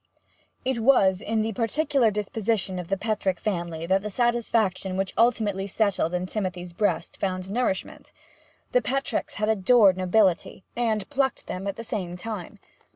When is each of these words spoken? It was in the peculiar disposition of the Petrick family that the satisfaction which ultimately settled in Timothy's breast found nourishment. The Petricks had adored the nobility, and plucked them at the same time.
It 0.65 0.79
was 0.79 1.21
in 1.21 1.43
the 1.43 1.53
peculiar 1.53 2.09
disposition 2.09 2.79
of 2.79 2.87
the 2.87 2.97
Petrick 2.97 3.39
family 3.39 3.85
that 3.85 4.01
the 4.01 4.09
satisfaction 4.09 4.97
which 4.97 5.13
ultimately 5.15 5.67
settled 5.67 6.15
in 6.15 6.25
Timothy's 6.25 6.73
breast 6.73 7.19
found 7.19 7.51
nourishment. 7.51 8.11
The 8.71 8.81
Petricks 8.81 9.35
had 9.35 9.47
adored 9.47 9.97
the 9.97 9.99
nobility, 9.99 10.63
and 10.75 11.07
plucked 11.11 11.45
them 11.45 11.67
at 11.67 11.75
the 11.75 11.83
same 11.83 12.17
time. 12.17 12.57